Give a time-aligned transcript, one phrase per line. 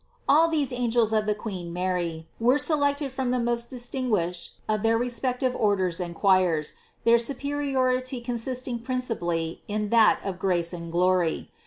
[0.27, 4.81] All these angels of the Queen Mary were selected from the most dis tinguished of
[4.81, 11.51] their respective orders and choirs, their superiority consisting principally in that of grace and glory.